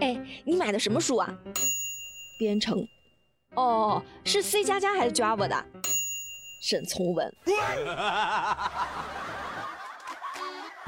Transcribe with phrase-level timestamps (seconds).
[0.00, 1.34] 哎，你买的什么书啊？
[2.38, 2.86] 编程。
[3.54, 5.64] 哦，是 C 加加还是 Java 的？
[6.62, 7.34] 沈从文。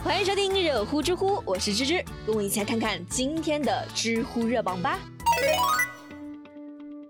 [0.04, 4.98] 欢迎收听热乎知乎，我是芝芝，跟我一起来看看今天的知乎热榜吧。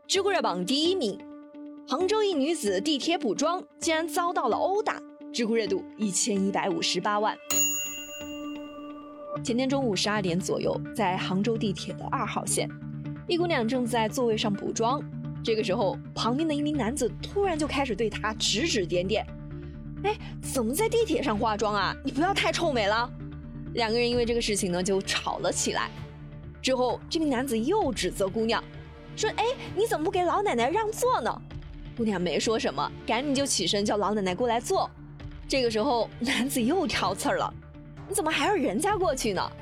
[0.06, 1.20] 知乎热榜第一名，
[1.86, 5.02] 杭州一女子地铁补妆竟然遭到了殴打，
[5.34, 7.36] 知乎热度一千一百五十八万。
[9.42, 12.68] 前天中午十二点左右，在杭州地铁的二号线，
[13.26, 15.00] 一姑娘正在座位上补妆。
[15.42, 19.24] 这个时候，旁边的一名男子突然就开始对她指指点点
[20.04, 21.96] ：“哎，怎么在地铁上化妆啊？
[22.04, 23.10] 你不要太臭美了！”
[23.74, 25.88] 两个人因为这个事情呢就吵了起来。
[26.60, 28.62] 之后，这名男子又指责姑娘
[29.16, 31.42] 说：“哎，你怎么不给老奶奶让座呢？”
[31.96, 34.90] 姑娘没说什么，赶紧就起身叫老奶奶过来坐。
[35.46, 37.54] 这个时候，男子又挑刺儿了。
[38.08, 39.52] 你怎么还让人家过去呢？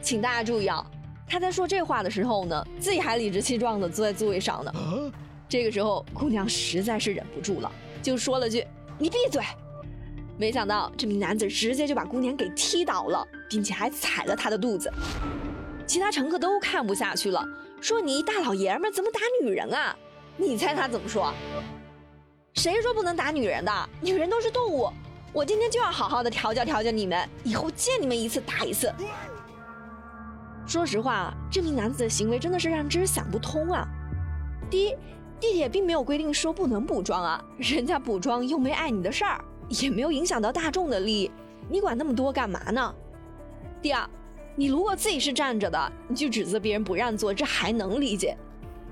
[0.00, 0.84] 请大家注意啊，
[1.28, 4.72] 他在说这话的时候呢，自己还理直气壮的坐在座位上呢。
[5.48, 7.70] 这个时候，姑娘实在是忍不住了，
[8.02, 8.66] 就说了句
[8.98, 9.42] ：“你闭嘴！”
[10.38, 14.90] 没想到这名男子直接就把姑娘给踢倒了，并且还踩了她的肚子。
[15.86, 17.44] 其他乘客都看不下去了，
[17.82, 19.94] 说：“你一大老爷们怎么打女人啊？”
[20.38, 21.32] 你猜他怎么说？
[22.54, 23.90] 谁说不能打女人的？
[24.00, 24.90] 女人都是动物。
[25.32, 28.92] 我今天就要好好的调教调教你们，以后见你们一次打一次。
[30.66, 33.88] 说实话，这名男子的行为真的是让芝想不通啊。
[34.70, 34.96] 第一，
[35.40, 41.30] 地铁并没有规定说不能补妆啊，人家补妆又没碍你的事儿，也没有影响到大众的利益，
[41.66, 42.94] 你管那么多干嘛呢？
[43.80, 44.06] 第二，
[44.54, 48.36] 你如果自己是站着的，你去指责别人不让座，这还能理解。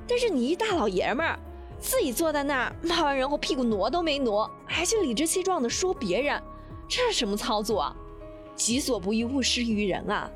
[0.09, 1.39] 但是你一大老爷们儿。
[1.81, 6.41] 自己坐在那儿骂完人后屁股挪都没挪，还去理直气壮地说别人，
[6.87, 7.97] 这是什么操作啊？
[8.55, 10.31] 己所不欲，勿施于人啊！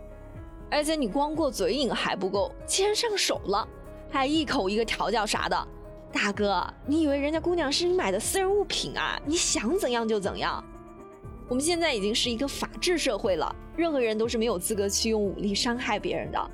[0.70, 3.68] 而且你光过嘴瘾还不够，既然上手了，
[4.10, 5.68] 还一口一个调教啥的，
[6.10, 9.20] 大哥，你以为人家姑娘是你买的私人物品啊？
[9.26, 10.64] 你想怎样就怎样？
[11.46, 16.50] 我们现在已经是一个法治社会了，任何人都是没有资格去用武力伤害别人的。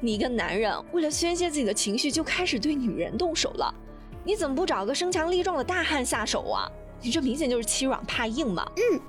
[0.00, 3.72] 你一个男人为了宣泄自己的情绪，就开始对女人动手了。
[4.24, 6.70] 你怎么不找个身强力壮的大汉下手啊？
[7.00, 8.64] 你这明显就是欺软怕硬嘛！
[8.76, 9.00] 嗯，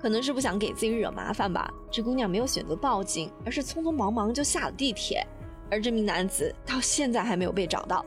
[0.00, 1.72] 可能是不想给自己惹麻烦吧。
[1.88, 5.24] 这姑娘没有选择报警，而是匆匆忙忙就下了地铁。
[5.70, 8.04] 而这名男子到现在还没有被找到。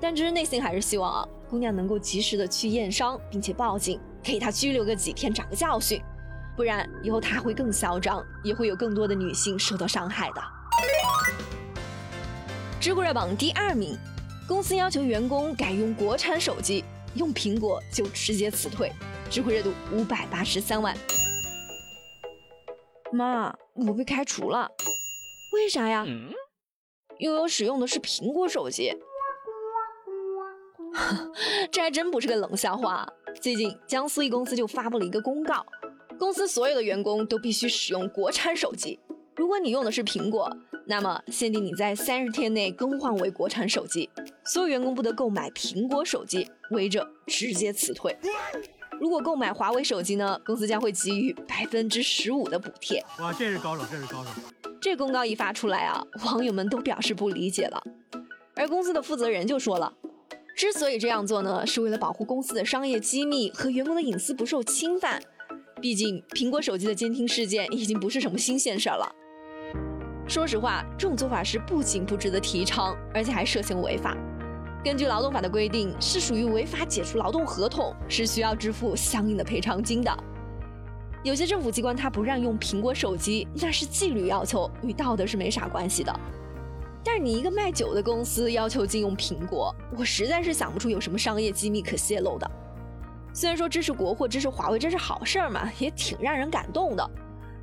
[0.00, 6.02] 但只是内心还是希望啊，姑娘能够及时的去验伤，并且报警，给他拘留个几天，长个教训。
[6.56, 10.42] 不然以后他会更嚣张，也会有更多的女性受到伤害的。
[12.80, 13.96] 知乎热榜第二名。
[14.48, 16.82] 公司要求员工改用国产手机，
[17.14, 18.90] 用苹果就直接辞退。
[19.28, 20.96] 知乎热度五百八十三万。
[23.12, 24.66] 妈，我被开除了，
[25.52, 26.06] 为啥呀？
[27.18, 28.96] 因为我使用的是苹果手机。
[31.70, 33.06] 这还真不是个冷笑话。
[33.42, 35.66] 最近，江苏一公司就发布了一个公告，
[36.18, 38.98] 公司所有的员工都必须使用国产手机。
[39.38, 40.50] 如果你用的是苹果，
[40.84, 44.10] 那么限定你在三十天内更换为国产手机，
[44.44, 48.16] 所有员工不得购买苹果手机，违者直接辞退。
[49.00, 53.00] 如果购买华为手机呢，公司将会给予百分之十五的补贴。
[53.20, 54.30] 哇，这是高手，这是高手！
[54.80, 57.80] 这公告一发出来啊，网友们都表示不理解了。
[58.56, 59.94] 而公司的负责人就说了，
[60.56, 65.22] 之所以这样做呢，是为了保护公司的商业机密和员工的隐私不受侵犯。
[65.80, 69.14] 毕竟苹果手机的监听事件已经不是什么新鲜事儿了。
[70.28, 74.14] 说实话，这种做法是不仅不值得提倡，而且还涉嫌违法。
[74.84, 80.14] 根据劳动法的规定，是属于违法解除劳动合同，是需要支付相应的赔偿金的。
[81.24, 86.14] 有些政府机关他不让用苹果手机，那是纪律要求，与道德是没啥关系的。
[87.02, 92.48] 但是你一个卖酒的公司要求禁用苹果，我实在是想不出有什么商业机密可泄露的。
[93.32, 97.10] 虽然说支持国货、支持华为，这是好事儿嘛，也挺让人感动的。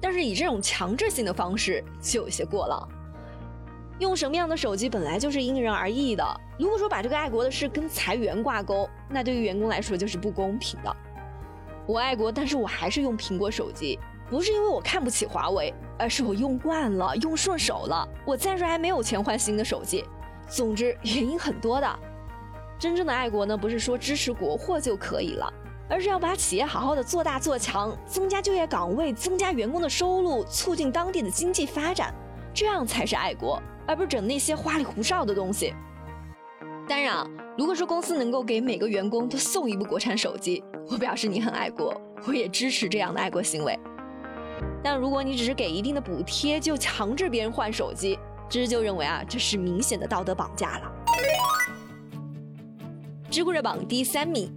[0.06, 2.88] 但是以这种强制性的方式就有些过了。
[3.98, 6.24] 用什么样的手机本来就是因人而异的。
[6.60, 10.96] 如果说把这个爱国的事跟裁员挂钩，那对于员工来说就是不公平的。
[11.88, 13.98] 我爱国，但是我还是用苹果手机，
[14.30, 18.08] 不是因为我看不起华为，而是我用惯了，用顺手了。
[18.28, 20.06] 我暂时还没有钱换新的手机。
[20.48, 22.00] 总之原因很多的。
[22.78, 25.52] 真正的爱国呢，不是说支持国货就可以了。
[25.88, 32.14] 而是要把企业好好的做大做强，增加就业岗位，增加员工的收入，促进当地的经济发展，
[32.54, 35.74] 这样才是爱国，而不是整那些花里胡哨的东西。
[36.88, 37.26] 当然，
[37.58, 43.78] 如果说公司能够给每个员工都送一部国产手机，我表示你很爱国，我也支持这样的爱国行为。
[44.84, 50.92] 但如果你只是给一定的补贴就强制别人换手机，芝芝就认为啊，这是明显的道德绑架了。
[53.32, 54.54] 知乎热榜第三名，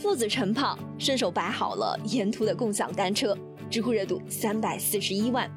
[0.00, 3.36] 父子晨跑顺手摆好了沿途的共享单车，
[3.68, 5.48] 知乎热度三百四十一万。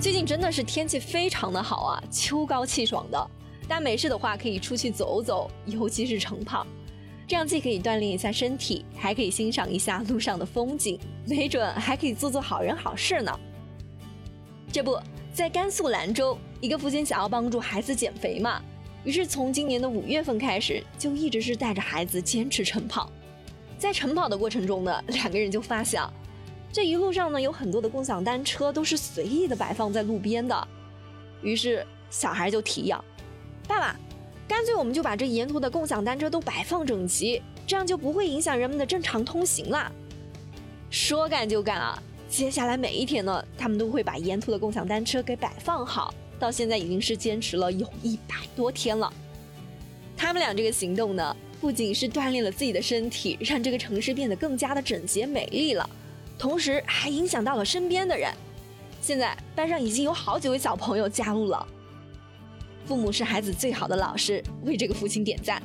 [0.00, 3.30] 最近真的是天气非常的好啊，秋高气爽的。
[3.68, 6.66] 但没事的话可以出去走走，尤其是晨跑，
[7.28, 13.32] 这样既可以锻炼一下身体，还可以欣赏一下路上的风景，没准还可以做做好人好事呢。
[14.72, 14.98] 这不
[15.32, 18.60] 在甘肃兰州，一个父亲想要帮助孩子减肥嘛，
[19.06, 23.08] 于是从今年的五月份开始，就一直是带着孩子坚持晨跑。
[23.78, 26.02] 在晨跑的过程中呢，两个人就发现，
[26.72, 30.68] 这一路上呢有很多的共享单车都是随意的摆放在路边的，
[31.40, 32.92] 于是小孩就提议。
[33.68, 33.96] 爸爸，
[34.48, 39.92] 干脆我们就把这沿途的共享单车都摆放整齐，这样就不会影响人们的正常通行了。
[40.90, 42.02] 说干就干啊！
[42.28, 49.12] 接下来每一天呢，他们都会把沿途的共享单车给摆放好，到现在已经是坚持了有一百多天了。
[50.16, 55.88] 他们俩这个行动呢，不仅是锻炼了自己的身体，让这个城市变得更加的整洁美丽了，
[56.38, 58.32] 同时还影响到了身边的人。
[59.02, 61.66] 现在班上已经有好几位小朋友加入了。
[62.86, 65.62] 父母是孩子最好的老师，为这个父亲点赞。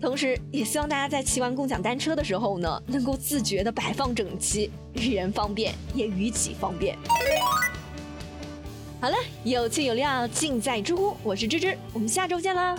[0.00, 6.96] 同时，也希望大家在骑完共享单车的时候呢，能够自觉的摆放整齐，于人方便，也于己方便。
[8.98, 12.74] 好了，有趣有料尽在知乎，我是芝芝，我们下周见啦。